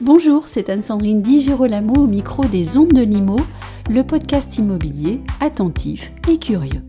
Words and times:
Bonjour, 0.00 0.46
c'est 0.46 0.68
Anne-Sandrine 0.68 1.22
Di 1.22 1.40
Girolamo 1.40 1.94
au 1.94 2.06
micro 2.06 2.44
des 2.44 2.76
Ondes 2.76 2.92
de 2.92 3.02
Limo, 3.02 3.40
le 3.88 4.04
podcast 4.04 4.56
immobilier 4.58 5.20
attentif 5.40 6.12
et 6.28 6.38
curieux. 6.38 6.84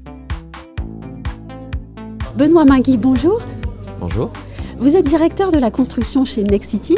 Benoît 2.37 2.65
Mingui, 2.65 2.97
bonjour. 2.97 3.41
Bonjour. 3.99 4.31
Vous 4.77 4.95
êtes 4.95 5.05
directeur 5.05 5.51
de 5.51 5.57
la 5.57 5.71
construction 5.71 6.25
chez 6.25 6.43
Nexity. 6.43 6.95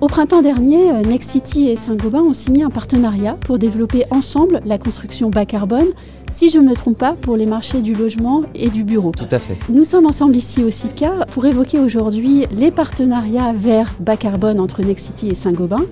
Au 0.00 0.06
printemps 0.06 0.42
dernier, 0.42 0.92
euh, 0.92 1.02
Nexity 1.02 1.70
et 1.70 1.74
Saint-Gobain 1.74 2.20
ont 2.20 2.32
signé 2.32 2.62
un 2.62 2.70
partenariat 2.70 3.36
pour 3.40 3.58
développer 3.58 4.04
ensemble 4.12 4.60
la 4.64 4.78
construction 4.78 5.28
bas 5.28 5.44
carbone, 5.44 5.88
si 6.28 6.50
je 6.50 6.60
ne 6.60 6.68
me 6.68 6.76
trompe 6.76 6.98
pas, 6.98 7.14
pour 7.14 7.36
les 7.36 7.46
marchés 7.46 7.80
du 7.80 7.94
logement 7.94 8.42
et 8.54 8.70
du 8.70 8.84
bureau. 8.84 9.10
Tout 9.10 9.24
à 9.28 9.40
fait. 9.40 9.56
Nous 9.68 9.82
sommes 9.82 10.06
ensemble 10.06 10.36
ici 10.36 10.62
au 10.62 10.70
CIPCA 10.70 11.26
pour 11.32 11.46
évoquer 11.46 11.80
aujourd'hui 11.80 12.46
les 12.52 12.70
partenariats 12.70 13.52
verts 13.52 13.96
bas 13.98 14.16
carbone 14.16 14.60
entre 14.60 14.82
Nexity 14.82 15.30
et 15.30 15.34
Saint-Gobain. 15.34 15.82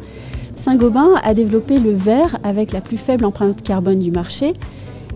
Saint-Gobain 0.55 1.15
a 1.25 1.35
développé 1.35 1.81
le 1.81 1.93
verre 1.93 2.39
avec 2.45 2.71
la 2.71 2.81
plus 2.81 2.99
faible 2.99 3.25
empreinte 3.25 3.61
carbone 3.61 3.99
du 3.99 4.13
marché. 4.13 4.53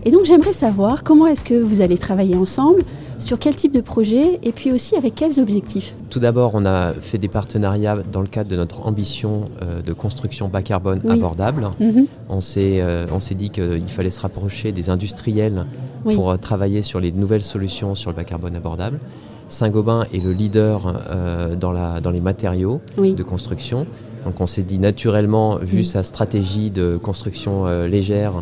Et 0.03 0.11
donc 0.11 0.25
j'aimerais 0.25 0.51
savoir 0.51 1.05
comment 1.05 1.27
est-ce 1.27 1.45
que 1.45 1.53
vous 1.53 1.79
allez 1.79 1.97
travailler 1.97 2.35
ensemble, 2.35 2.83
sur 3.21 3.39
quel 3.39 3.55
type 3.55 3.71
de 3.73 3.81
projet 3.81 4.39
et 4.43 4.51
puis 4.51 4.71
aussi 4.71 4.95
avec 4.95 5.15
quels 5.15 5.39
objectifs 5.39 5.93
Tout 6.09 6.19
d'abord, 6.19 6.51
on 6.55 6.65
a 6.65 6.93
fait 6.93 7.17
des 7.17 7.27
partenariats 7.27 7.97
dans 8.11 8.21
le 8.21 8.27
cadre 8.27 8.49
de 8.49 8.55
notre 8.55 8.85
ambition 8.85 9.49
euh, 9.61 9.81
de 9.81 9.93
construction 9.93 10.47
bas 10.49 10.61
carbone 10.63 10.99
Oui. 11.03 11.13
abordable. 11.13 11.69
Mhm. 11.79 12.07
On 12.29 12.41
s'est 12.41 12.79
euh, 12.81 13.05
on 13.13 13.19
s'est 13.19 13.35
dit 13.35 13.49
qu'il 13.49 13.87
fallait 13.87 14.09
se 14.09 14.21
rapprocher 14.21 14.71
des 14.71 14.89
industriels 14.89 15.65
Oui. 16.03 16.15
pour 16.15 16.31
euh, 16.31 16.37
travailler 16.37 16.81
sur 16.81 16.99
les 16.99 17.11
nouvelles 17.11 17.43
solutions 17.43 17.95
sur 17.95 18.09
le 18.09 18.15
bas 18.15 18.23
carbone 18.23 18.55
abordable. 18.55 18.99
Saint-Gobain 19.47 20.05
est 20.13 20.23
le 20.23 20.31
leader 20.31 21.57
dans, 21.59 21.73
la, 21.73 21.99
dans 21.99 22.11
les 22.11 22.21
matériaux 22.21 22.79
Oui. 22.97 23.13
de 23.15 23.23
construction. 23.23 23.85
Donc 24.25 24.39
on 24.39 24.47
s'est 24.47 24.61
dit 24.63 24.77
naturellement, 24.79 25.57
vu 25.57 25.79
Mm. 25.79 25.83
sa 25.83 26.03
stratégie 26.03 26.69
de 26.71 26.97
construction 27.01 27.65
euh, 27.65 27.87
légère, 27.87 28.33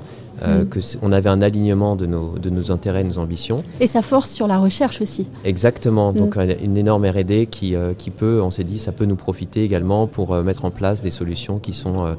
euh, 0.44 0.64
Mm. 0.64 0.68
que 0.70 0.82
c'est- 0.82 0.98
on 1.02 1.12
avait 1.12 1.30
un 1.30 1.42
alignement 1.42 1.96
de 1.96 2.06
nos, 2.06 2.38
de 2.38 2.50
nos 2.50 2.72
intérêts, 2.72 3.04
de 3.04 3.08
nos 3.10 3.20
ambitions. 3.20 3.64
Et 3.80 3.88
sa 3.88 4.02
force 4.02 4.30
sur 4.30 4.48
la 4.48 4.58
recherche 4.58 5.02
aussi. 5.02 5.28
Exactement, 5.46 6.12
donc 6.12 6.36
Mm. 6.36 6.40
euh, 6.40 6.54
une 6.64 6.78
énorme 6.78 7.06
R&D 7.06 7.48
qui, 7.50 7.76
euh, 7.76 7.94
qui 7.98 8.10
peut, 8.12 8.42
on 8.44 8.52
s'est 8.52 8.64
dit, 8.66 8.78
ça 8.78 8.92
peut 8.92 9.06
nous 9.06 9.16
profiter 9.16 9.64
également 9.64 10.06
pour 10.08 10.34
euh, 10.34 10.44
mettre 10.44 10.66
en 10.66 10.72
place 10.72 11.02
des 11.02 11.12
solutions 11.12 11.60
qui 11.60 11.74
sont 11.74 12.16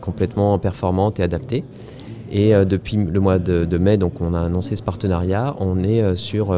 complètement 0.00 0.58
performantes 0.58 1.20
et 1.20 1.22
adaptées. 1.22 1.62
Et 2.32 2.52
depuis 2.64 2.96
le 2.96 3.20
mois 3.20 3.38
de, 3.38 3.64
de 3.64 3.78
mai, 3.78 3.96
donc 3.96 4.20
on 4.20 4.32
a 4.34 4.40
annoncé 4.40 4.74
ce 4.76 4.82
partenariat, 4.82 5.54
on 5.60 5.78
est 5.84 6.16
sur 6.16 6.52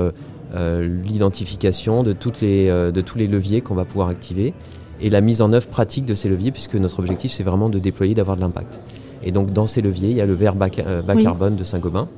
l'identification 0.80 2.02
de, 2.02 2.12
toutes 2.12 2.40
les, 2.40 2.68
de 2.68 3.00
tous 3.00 3.18
les 3.18 3.26
leviers 3.26 3.60
qu'on 3.60 3.74
va 3.74 3.84
pouvoir 3.84 4.08
activer 4.08 4.54
et 5.00 5.10
la 5.10 5.20
mise 5.20 5.42
en 5.42 5.52
œuvre 5.52 5.66
pratique 5.66 6.04
de 6.04 6.14
ces 6.14 6.28
leviers, 6.28 6.50
puisque 6.52 6.74
notre 6.76 6.98
objectif 7.00 7.32
c'est 7.32 7.42
vraiment 7.42 7.68
de 7.68 7.78
déployer, 7.78 8.14
d'avoir 8.14 8.36
de 8.36 8.40
l'impact. 8.42 8.80
Et 9.24 9.32
donc 9.32 9.52
dans 9.52 9.66
ces 9.66 9.82
leviers, 9.82 10.10
il 10.10 10.16
y 10.16 10.20
a 10.20 10.26
le 10.26 10.34
verre 10.34 10.54
bas, 10.54 10.68
ca- 10.74 10.84
euh, 10.86 11.02
bas 11.02 11.14
Oui. 11.16 11.22
carbone 11.24 11.56
de 11.56 11.64
Saint-Gobain, 11.64 12.08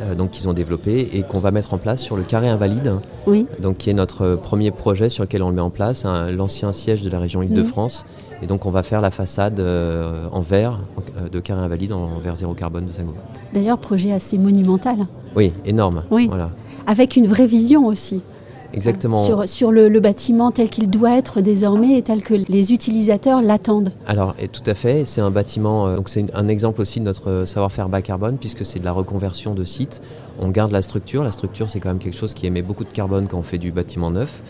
euh, 0.00 0.14
donc 0.14 0.30
qu'ils 0.30 0.48
ont 0.48 0.52
développé 0.52 1.08
et 1.12 1.22
qu'on 1.22 1.40
va 1.40 1.50
mettre 1.50 1.74
en 1.74 1.78
place 1.78 2.00
sur 2.00 2.16
le 2.16 2.22
carré 2.22 2.48
invalide, 2.48 2.94
Oui. 3.26 3.46
donc 3.60 3.78
qui 3.78 3.90
est 3.90 3.94
notre 3.94 4.36
premier 4.36 4.70
projet 4.70 5.08
sur 5.08 5.24
lequel 5.24 5.42
on 5.42 5.48
le 5.50 5.54
met 5.56 5.60
en 5.62 5.70
place, 5.70 6.04
hein, 6.04 6.30
l'ancien 6.30 6.72
siège 6.72 7.02
de 7.02 7.10
la 7.10 7.18
région 7.18 7.42
Île-de-France. 7.42 8.06
Et 8.42 8.46
donc 8.46 8.64
on 8.64 8.70
va 8.70 8.82
faire 8.82 9.02
la 9.02 9.10
façade 9.10 9.60
euh, 9.60 10.26
en 10.32 10.40
verre 10.40 10.78
euh, 11.18 11.28
de 11.28 11.40
carré 11.40 11.60
invalide 11.62 11.92
en 11.92 12.18
verre 12.20 12.36
zéro 12.36 12.54
carbone 12.54 12.86
de 12.86 12.92
Saint-Gobain. 12.92 13.18
D'ailleurs, 13.52 13.76
projet 13.78 14.12
assez 14.12 14.38
monumental, 14.38 15.06
Oui, 15.36 15.52
énorme. 15.66 16.04
Oui. 16.10 16.28
Voilà. 16.28 16.50
avec 16.86 17.16
une 17.16 17.26
vraie 17.26 17.46
vision 17.46 17.86
aussi. 17.86 18.22
Exactement. 18.72 19.16
Sur, 19.16 19.48
sur 19.48 19.72
le, 19.72 19.88
le 19.88 20.00
bâtiment 20.00 20.50
tel 20.50 20.68
qu'il 20.68 20.88
doit 20.88 21.16
être 21.16 21.40
désormais 21.40 21.98
et 21.98 22.02
tel 22.02 22.22
que 22.22 22.34
les 22.34 22.72
utilisateurs 22.72 23.42
l'attendent. 23.42 23.90
Alors, 24.06 24.34
et 24.38 24.48
tout 24.48 24.62
à 24.66 24.74
fait, 24.74 25.04
c'est 25.04 25.20
un 25.20 25.30
bâtiment, 25.30 25.86
euh, 25.86 25.96
donc 25.96 26.08
c'est 26.08 26.26
un 26.34 26.48
exemple 26.48 26.80
aussi 26.80 27.00
de 27.00 27.04
notre 27.04 27.30
euh, 27.30 27.46
savoir-faire 27.46 27.88
bas 27.88 28.02
carbone, 28.02 28.36
puisque 28.38 28.64
c'est 28.64 28.78
de 28.78 28.84
la 28.84 28.92
reconversion 28.92 29.54
de 29.54 29.64
site. 29.64 30.02
On 30.38 30.48
garde 30.48 30.72
la 30.72 30.82
structure. 30.82 31.24
La 31.24 31.32
structure, 31.32 31.68
c'est 31.68 31.80
quand 31.80 31.88
même 31.90 31.98
quelque 31.98 32.16
chose 32.16 32.34
qui 32.34 32.46
émet 32.46 32.62
beaucoup 32.62 32.84
de 32.84 32.92
carbone 32.92 33.26
quand 33.28 33.38
on 33.38 33.42
fait 33.42 33.58
du 33.58 33.72
bâtiment 33.72 34.10
neuf. 34.10 34.42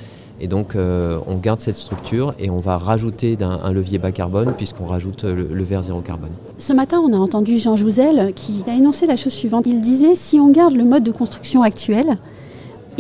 Et 0.42 0.46
donc, 0.46 0.74
euh, 0.74 1.18
on 1.26 1.36
garde 1.36 1.60
cette 1.60 1.74
structure 1.74 2.32
et 2.38 2.48
on 2.48 2.60
va 2.60 2.78
rajouter 2.78 3.36
un 3.42 3.72
levier 3.72 3.98
bas 3.98 4.10
carbone, 4.10 4.54
puisqu'on 4.56 4.86
rajoute 4.86 5.24
le, 5.24 5.46
le 5.52 5.64
verre 5.64 5.82
zéro 5.82 6.00
carbone. 6.00 6.30
Ce 6.56 6.72
matin, 6.72 6.98
on 7.06 7.12
a 7.12 7.16
entendu 7.18 7.58
Jean 7.58 7.76
Jouzel 7.76 8.32
qui 8.34 8.64
a 8.66 8.74
énoncé 8.74 9.06
la 9.06 9.16
chose 9.16 9.34
suivante. 9.34 9.64
Il 9.66 9.82
disait 9.82 10.14
si 10.14 10.40
on 10.40 10.50
garde 10.50 10.74
le 10.74 10.84
mode 10.84 11.02
de 11.02 11.12
construction 11.12 11.62
actuel, 11.62 12.16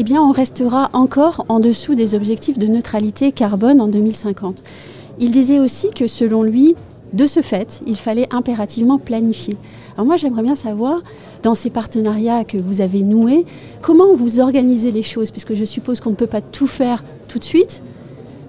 eh 0.00 0.02
bien, 0.02 0.22
on 0.22 0.30
restera 0.32 0.88
encore 0.94 1.44
en 1.50 1.60
dessous 1.60 1.94
des 1.94 2.14
objectifs 2.14 2.58
de 2.58 2.66
neutralité 2.66 3.32
carbone 3.32 3.82
en 3.82 3.86
2050. 3.86 4.62
Il 5.18 5.30
disait 5.30 5.60
aussi 5.60 5.90
que 5.90 6.06
selon 6.06 6.42
lui, 6.42 6.74
de 7.12 7.26
ce 7.26 7.42
fait, 7.42 7.82
il 7.86 7.96
fallait 7.96 8.26
impérativement 8.30 8.96
planifier. 8.98 9.58
Alors 9.96 10.06
moi, 10.06 10.16
j'aimerais 10.16 10.42
bien 10.42 10.54
savoir, 10.54 11.02
dans 11.42 11.54
ces 11.54 11.68
partenariats 11.68 12.44
que 12.44 12.56
vous 12.56 12.80
avez 12.80 13.02
noués, 13.02 13.44
comment 13.82 14.14
vous 14.14 14.40
organisez 14.40 14.90
les 14.90 15.02
choses, 15.02 15.30
puisque 15.30 15.52
je 15.52 15.66
suppose 15.66 16.00
qu'on 16.00 16.10
ne 16.10 16.14
peut 16.14 16.26
pas 16.26 16.40
tout 16.40 16.66
faire 16.66 17.04
tout 17.28 17.38
de 17.38 17.44
suite 17.44 17.82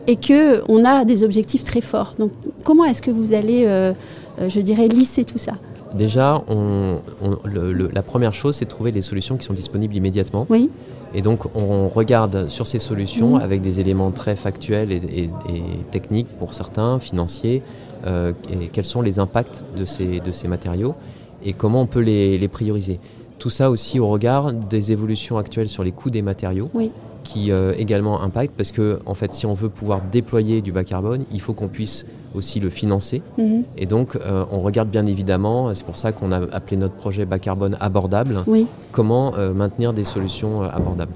et 0.08 0.16
que 0.16 0.64
on 0.70 0.86
a 0.86 1.04
des 1.04 1.24
objectifs 1.24 1.66
très 1.66 1.82
forts. 1.82 2.14
Donc, 2.18 2.32
comment 2.64 2.86
est-ce 2.86 3.02
que 3.02 3.12
vous 3.12 3.34
allez, 3.34 3.66
euh, 3.66 3.92
euh, 4.40 4.48
je 4.48 4.62
dirais, 4.62 4.88
lisser 4.88 5.26
tout 5.26 5.38
ça? 5.38 5.54
Déjà, 5.96 6.42
on- 6.48 7.00
on- 7.22 7.38
le- 7.44 7.74
le- 7.74 7.90
la 7.94 8.02
première 8.04 8.34
chose, 8.34 8.56
c'est 8.56 8.64
de 8.66 8.70
trouver 8.70 8.94
des 8.94 9.02
solutions 9.02 9.36
qui 9.36 9.46
sont 9.46 9.54
disponibles 9.54 9.94
immédiatement. 9.98 10.46
Oui, 10.50 10.70
Et 11.14 11.22
donc, 11.22 11.54
on 11.56 11.88
regarde 11.90 12.48
sur 12.48 12.68
ces 12.68 12.80
solutions 12.80 13.36
Mhm. 13.36 13.42
avec 13.42 13.62
des 13.62 13.80
éléments 13.80 14.12
très 14.12 14.36
factuels 14.36 14.92
et, 14.92 14.96
et- 14.96 15.24
et 15.24 15.64
techniques 15.92 16.28
pour 16.40 16.54
certains, 16.54 17.00
financiers, 17.00 17.62
euh, 18.08 18.32
et 18.52 18.68
quels 18.68 18.86
sont 18.86 19.02
les 19.02 19.20
impacts 19.20 19.64
de 19.78 19.86
ces, 19.86 20.20
de 20.20 20.32
ces 20.32 20.48
matériaux 20.48 20.96
et 21.44 21.54
comment 21.54 21.82
on 21.82 21.86
peut 21.88 22.00
les, 22.00 22.38
les 22.38 22.48
prioriser. 22.48 23.00
Tout 23.40 23.50
ça 23.50 23.70
aussi 23.72 24.00
au 24.00 24.08
regard 24.08 24.54
des 24.54 24.92
évolutions 24.92 25.38
actuelles 25.38 25.68
sur 25.70 25.84
les 25.84 25.92
coûts 25.92 26.10
des 26.12 26.22
matériaux 26.22 26.70
oui, 26.74 26.92
qui 27.24 27.52
euh, 27.52 27.74
également 27.78 28.22
impactent 28.22 28.54
parce 28.58 28.72
que, 28.72 29.00
en 29.06 29.14
fait, 29.14 29.34
si 29.34 29.46
on 29.46 29.54
veut 29.54 29.70
pouvoir 29.70 30.02
déployer 30.12 30.62
du 30.62 30.72
bas 30.72 30.84
carbone, 30.84 31.24
il 31.32 31.40
faut 31.42 31.54
qu'on 31.54 31.68
puisse 31.68 32.06
aussi 32.34 32.60
le 32.60 32.70
financer. 32.70 33.22
mhm, 33.38 33.64
Et 33.78 33.86
donc, 33.86 34.16
euh, 34.16 34.46
on 34.52 34.60
regarde 34.60 34.90
bien 34.90 35.06
évidemment, 35.06 35.74
c'est 35.74 35.86
pour 35.86 35.98
ça 35.98 36.12
qu'on 36.12 36.32
a 36.32 36.38
appelé 36.52 36.78
notre 36.78 36.96
projet 36.96 37.26
bas 37.26 37.40
carbone 37.40 37.78
abordable 37.80 38.40
oui, 38.48 38.66
comment 38.92 39.34
euh, 39.38 39.54
maintenir 39.54 39.94
des 39.94 40.04
solutions 40.06 40.62
abordables. 40.64 41.12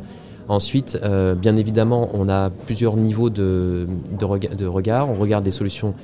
Ensuite, 0.48 1.00
bien 1.42 1.56
évidemment, 1.56 2.10
on 2.14 2.30
a 2.30 2.52
plusieurs 2.52 2.98
niveaux 2.98 3.32
de, 3.32 3.88
de, 4.20 4.26
rega- 4.26 4.54
de 4.54 4.68
regard. 4.68 5.10
On 5.10 5.16
regarde 5.16 5.44
des 5.44 5.50
solutions 5.50 5.96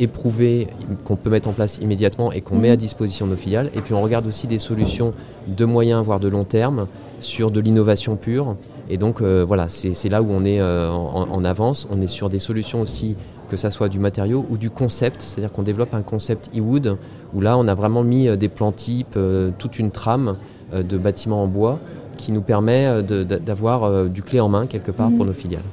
éprouvées 0.00 0.66
qu'on 1.04 1.16
peut 1.16 1.30
mettre 1.30 1.48
en 1.48 1.52
place 1.52 1.78
immédiatement 1.78 2.32
et 2.32 2.40
qu'on 2.40 2.56
met 2.56 2.70
à 2.70 2.76
disposition 2.76 3.26
de 3.26 3.32
nos 3.32 3.36
filiales. 3.36 3.70
Et 3.74 3.80
puis 3.80 3.94
on 3.94 4.02
regarde 4.02 4.26
aussi 4.26 4.46
des 4.46 4.58
solutions 4.58 5.12
de 5.46 5.64
moyen, 5.64 6.02
voire 6.02 6.18
de 6.20 6.28
long 6.28 6.44
terme, 6.44 6.86
sur 7.20 7.50
de 7.50 7.60
l'innovation 7.60 8.16
pure. 8.16 8.56
Et 8.88 8.96
donc 8.96 9.20
euh, 9.20 9.44
voilà, 9.46 9.68
c'est 9.68 10.08
là 10.08 10.22
où 10.22 10.28
on 10.30 10.44
est 10.44 10.60
euh, 10.60 10.90
en, 10.90 11.28
en 11.30 11.44
avance. 11.44 11.86
On 11.90 12.00
est 12.00 12.06
sur 12.06 12.28
des 12.28 12.38
solutions 12.38 12.80
aussi, 12.80 13.14
que 13.50 13.56
ça 13.56 13.70
soit 13.70 13.88
du 13.88 13.98
matériau 13.98 14.44
ou 14.50 14.56
du 14.56 14.70
concept, 14.70 15.20
c'est-à-dire 15.22 15.52
qu'on 15.52 15.62
développe 15.62 15.94
un 15.94 16.02
concept 16.02 16.50
e-wood, 16.56 16.96
où 17.34 17.40
là 17.40 17.56
on 17.58 17.68
a 17.68 17.74
vraiment 17.74 18.02
mis 18.02 18.28
euh, 18.28 18.36
des 18.36 18.48
plans 18.48 18.72
types, 18.72 19.14
euh, 19.16 19.50
toute 19.58 19.78
une 19.78 19.90
trame 19.90 20.36
de 20.72 20.98
bâtiments 20.98 21.42
en 21.42 21.48
bois 21.48 21.80
qui 22.16 22.30
nous 22.30 22.42
permet 22.42 23.02
d'avoir 23.02 24.04
du 24.04 24.22
clé 24.22 24.38
en 24.38 24.48
main 24.48 24.66
quelque 24.66 24.92
part 24.92 25.10
Mhm. 25.10 25.16
pour 25.16 25.26
nos 25.26 25.32
filiales. 25.32 25.64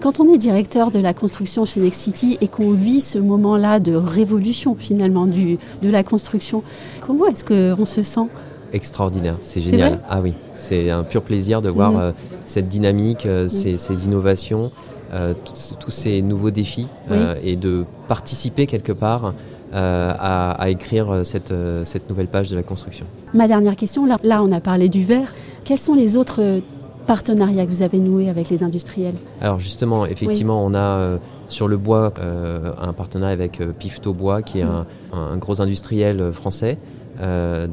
Quand 0.00 0.20
on 0.20 0.32
est 0.32 0.38
directeur 0.38 0.90
de 0.90 0.98
la 0.98 1.14
construction 1.14 1.64
chez 1.64 1.80
Nexity 1.80 2.38
et 2.40 2.48
qu'on 2.48 2.70
vit 2.72 3.00
ce 3.00 3.18
moment-là 3.18 3.80
de 3.80 3.94
révolution 3.94 4.76
finalement 4.78 5.26
du, 5.26 5.58
de 5.82 5.88
la 5.90 6.04
construction, 6.04 6.62
comment 7.00 7.26
est-ce 7.26 7.44
qu'on 7.44 7.86
se 7.86 8.02
sent? 8.02 8.26
Extraordinaire, 8.72 9.36
c'est 9.40 9.60
génial. 9.60 10.00
ah 10.08 10.20
oui, 10.20 10.34
c'est 10.56 10.90
un 10.90 11.02
pur 11.02 11.22
plaisir 11.22 11.62
de 11.62 11.70
voir 11.70 11.92
Mhm. 11.92 11.98
euh, 12.00 12.12
cette 12.44 12.68
dynamique, 12.68 13.24
euh, 13.26 13.48
ces, 13.48 13.78
ces 13.78 14.04
innovations, 14.04 14.70
euh, 15.14 15.32
tous- 15.44 15.90
ces 15.90 16.20
nouveaux 16.20 16.50
défis 16.50 16.88
Oui. 17.10 17.16
euh, 17.18 17.34
et 17.42 17.56
de 17.56 17.84
participer 18.06 18.66
quelque 18.66 18.92
part 18.92 19.32
euh, 19.74 20.12
à, 20.18 20.52
à 20.52 20.68
écrire 20.68 21.22
cette, 21.24 21.52
cette 21.84 22.08
nouvelle 22.08 22.28
page 22.28 22.50
de 22.50 22.56
la 22.56 22.62
construction. 22.62 23.06
Ma 23.34 23.48
dernière 23.48 23.74
question, 23.76 24.04
là, 24.06 24.18
là 24.22 24.42
on 24.42 24.52
a 24.52 24.60
parlé 24.60 24.88
du 24.88 25.04
verre, 25.04 25.34
quels 25.64 25.78
sont 25.78 25.94
les 25.94 26.16
autres 26.16 26.60
partenariats 27.06 27.64
que 27.64 27.70
vous 27.70 27.82
avez 27.82 27.98
noués 27.98 28.28
avec 28.28 28.50
les 28.50 28.62
industriels 28.62 29.14
Alors 29.40 29.60
justement, 29.60 30.06
effectivement, 30.06 30.64
on 30.64 30.74
a 30.74 30.78
euh, 30.78 31.18
sur 31.48 31.68
le 31.68 31.76
bois 31.76 32.12
euh, 32.18 32.72
un 32.80 32.92
partenariat 32.92 33.32
avec 33.32 33.60
euh, 33.60 33.72
Pifto 33.72 34.12
Bois, 34.12 34.42
qui 34.42 34.58
est 34.58 34.62
un, 34.62 34.86
un 35.12 35.36
gros 35.36 35.60
industriel 35.60 36.32
français, 36.32 36.78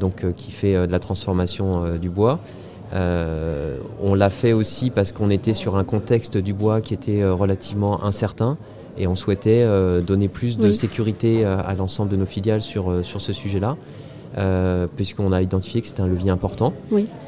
donc 0.00 0.24
qui 0.36 0.50
fait 0.50 0.86
de 0.86 0.90
la 0.90 0.98
transformation 0.98 1.98
du 1.98 2.08
bois. 2.08 2.38
On 2.92 4.14
l'a 4.14 4.30
fait 4.30 4.54
aussi 4.54 4.88
parce 4.88 5.12
qu'on 5.12 5.28
était 5.28 5.52
sur 5.52 5.76
un 5.76 5.84
contexte 5.84 6.38
du 6.38 6.54
bois 6.54 6.80
qui 6.80 6.94
était 6.94 7.22
relativement 7.28 8.04
incertain 8.04 8.56
Et 8.96 9.06
on 9.06 9.14
souhaitait 9.14 9.66
donner 10.00 10.28
plus 10.28 10.56
de 10.56 10.72
sécurité 10.72 11.44
à 11.44 11.74
l'ensemble 11.74 12.10
de 12.10 12.16
nos 12.16 12.24
filiales 12.24 12.62
sur, 12.62 13.04
sur 13.04 13.20
ce 13.20 13.34
sujet-là. 13.34 13.76
Puisqu'on 14.96 15.32
a 15.32 15.42
identifié 15.42 15.80
que 15.80 15.86
c'était 15.86 16.02
un 16.02 16.08
levier 16.08 16.30
important. 16.30 16.72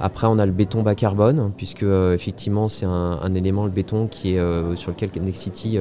Après, 0.01 0.27
on 0.27 0.39
a 0.39 0.47
le 0.47 0.53
béton 0.53 0.83
bas 0.83 0.95
carbone, 0.95 1.53
puisque 1.57 1.85
effectivement, 1.85 2.69
c'est 2.69 2.87
un, 2.87 3.35
élément, 3.35 3.65
le 3.65 3.71
béton, 3.71 4.07
qui 4.07 4.37
est, 4.37 4.77
sur 4.77 4.91
lequel 4.91 5.11
Nexity 5.21 5.79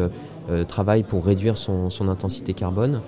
travaille 0.68 1.04
pour 1.04 1.25
réduire 1.25 1.57
son, 1.57 1.89
son 1.89 2.10
intensité 2.10 2.54
carbone. 2.54 3.01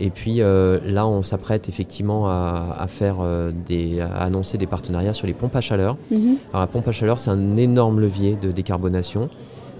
Et 0.00 0.10
puis 0.10 0.40
euh, 0.40 0.78
là, 0.84 1.06
on 1.06 1.22
s'apprête 1.22 1.68
effectivement 1.68 2.28
à, 2.28 2.86
faire 2.88 3.16
euh, 3.20 3.50
des, 3.66 4.00
à 4.00 4.22
annoncer 4.24 4.58
des 4.58 4.66
partenariats 4.66 5.14
sur 5.14 5.26
les 5.26 5.32
pompes 5.32 5.56
à 5.56 5.60
chaleur. 5.60 5.96
Mhm. 6.10 6.36
Alors 6.52 6.60
la 6.60 6.66
pompe 6.66 6.88
à 6.88 6.92
chaleur, 6.92 7.18
c'est 7.18 7.30
un 7.30 7.56
énorme 7.56 8.00
levier 8.00 8.36
de 8.40 8.50
décarbonation 8.50 9.30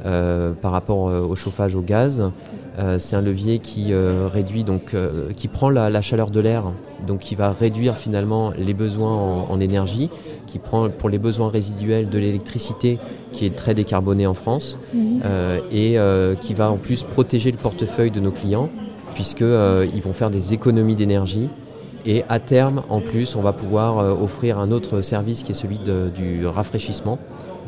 euh, 0.04 0.52
par 0.52 0.72
rapport 0.72 1.04
au 1.04 1.36
chauffage 1.36 1.74
au 1.74 1.80
gaz. 1.80 2.30
C'est 2.98 3.16
un 3.16 3.22
levier 3.22 3.58
qui 3.58 3.94
réduit 3.94 4.64
donc, 4.64 4.94
qui 5.34 5.48
prend 5.48 5.70
la, 5.70 6.00
chaleur 6.02 6.30
de 6.30 6.40
l'air, 6.40 6.64
donc 7.06 7.20
qui 7.20 7.34
va 7.34 7.50
réduire 7.50 7.96
finalement 7.96 8.52
les 8.58 8.74
besoins 8.74 9.12
en, 9.48 9.60
énergie, 9.60 10.10
qui 10.46 10.58
prend 10.58 10.90
pour 10.90 11.08
les 11.08 11.18
besoins 11.18 11.48
résiduels 11.48 12.10
de 12.10 12.18
l'électricité, 12.18 12.98
qui 13.32 13.46
est 13.46 13.54
très 13.54 13.74
décarbonée 13.74 14.26
en 14.26 14.34
France, 14.34 14.78
mhm. 14.92 15.22
et 15.72 15.96
qui 16.40 16.54
va 16.54 16.70
en 16.70 16.76
plus 16.76 17.02
protéger 17.02 17.50
le 17.50 17.58
portefeuille 17.58 18.10
de 18.10 18.20
nos 18.20 18.32
clients 18.32 18.68
puisqu'ils 19.16 19.46
euh, 19.46 19.86
vont 20.02 20.12
faire 20.12 20.30
des 20.30 20.52
économies 20.52 20.94
d'énergie. 20.94 21.48
Et 22.04 22.22
à 22.28 22.38
terme, 22.38 22.82
en 22.88 23.00
plus, 23.00 23.34
on 23.34 23.40
va 23.40 23.52
pouvoir 23.52 23.98
euh, 23.98 24.12
offrir 24.12 24.58
un 24.58 24.70
autre 24.70 25.00
service 25.00 25.42
qui 25.42 25.52
est 25.52 25.54
celui 25.56 25.78
du 25.78 26.46
rafraîchissement, 26.46 27.18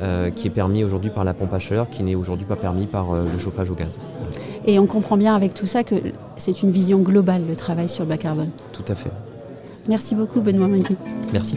euh, 0.02 0.31
qui 0.31 0.46
est 0.46 0.50
permis 0.50 0.84
aujourd'hui 0.84 1.11
par 1.11 1.25
la 1.25 1.32
pompe 1.32 1.54
à 1.54 1.58
chaleur, 1.58 1.88
qui 1.88 2.02
n'est 2.02 2.14
aujourd'hui 2.14 2.44
pas 2.44 2.54
permis 2.54 2.87
par 2.87 3.14
le 3.14 3.38
chauffage 3.38 3.70
au 3.70 3.75
gaz. 3.75 3.99
Et 4.69 4.79
on 4.79 4.87
comprend 4.87 5.17
bien 5.17 5.35
avec 5.35 5.55
tout 5.55 5.67
ça 5.67 5.82
que 5.82 5.94
c'est 6.37 6.62
une 6.62 6.70
vision 6.70 6.99
globale, 6.99 7.43
le 7.49 7.56
travail 7.56 7.88
sur 7.88 8.05
le 8.05 8.11
bas 8.11 8.19
carbone. 8.19 8.50
Tout 8.75 8.85
à 8.88 8.94
fait. 8.94 9.11
Merci 9.88 10.15
beaucoup, 10.15 10.43
Benoît 10.43 10.69
Magui. 10.69 10.94
Merci. 11.32 11.56